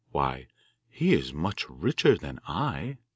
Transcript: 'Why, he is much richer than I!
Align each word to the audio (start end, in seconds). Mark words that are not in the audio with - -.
'Why, 0.09 0.47
he 0.89 1.13
is 1.13 1.31
much 1.31 1.69
richer 1.69 2.17
than 2.17 2.39
I! 2.47 2.97